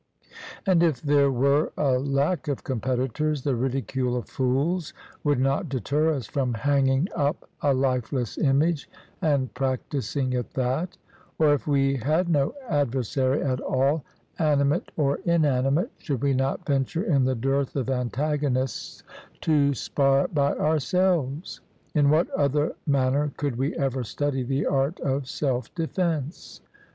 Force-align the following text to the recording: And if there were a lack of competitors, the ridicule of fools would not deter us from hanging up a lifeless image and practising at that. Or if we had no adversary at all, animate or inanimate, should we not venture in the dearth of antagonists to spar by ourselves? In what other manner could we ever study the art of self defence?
And 0.65 0.81
if 0.81 0.99
there 0.99 1.29
were 1.31 1.71
a 1.77 1.99
lack 1.99 2.47
of 2.47 2.63
competitors, 2.63 3.43
the 3.43 3.53
ridicule 3.55 4.17
of 4.17 4.27
fools 4.27 4.95
would 5.23 5.39
not 5.39 5.69
deter 5.69 6.11
us 6.15 6.25
from 6.25 6.55
hanging 6.55 7.07
up 7.15 7.47
a 7.61 7.71
lifeless 7.75 8.35
image 8.39 8.89
and 9.21 9.53
practising 9.53 10.33
at 10.33 10.55
that. 10.55 10.97
Or 11.37 11.53
if 11.53 11.67
we 11.67 11.97
had 11.97 12.29
no 12.29 12.55
adversary 12.67 13.43
at 13.43 13.59
all, 13.59 14.03
animate 14.39 14.89
or 14.97 15.17
inanimate, 15.23 15.91
should 15.99 16.23
we 16.23 16.33
not 16.33 16.65
venture 16.65 17.03
in 17.03 17.23
the 17.25 17.35
dearth 17.35 17.75
of 17.75 17.87
antagonists 17.87 19.03
to 19.41 19.75
spar 19.75 20.27
by 20.29 20.55
ourselves? 20.55 21.61
In 21.93 22.09
what 22.09 22.27
other 22.31 22.73
manner 22.87 23.31
could 23.37 23.55
we 23.55 23.77
ever 23.77 24.03
study 24.03 24.41
the 24.41 24.65
art 24.65 24.99
of 25.01 25.27
self 25.29 25.71
defence? 25.75 26.61